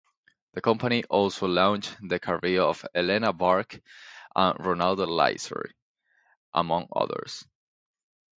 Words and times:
The 0.53 0.61
company 0.61 1.03
also 1.03 1.45
launched 1.47 1.95
the 2.01 2.19
careers 2.19 2.63
of 2.65 2.85
Elena 2.95 3.31
Burke 3.33 3.79
and 4.35 4.59
Rolando 4.59 5.05
Laserie, 5.05 5.73
among 6.55 6.87
others. 6.91 7.45